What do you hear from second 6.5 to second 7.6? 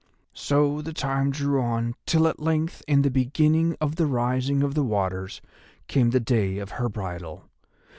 of her bridal.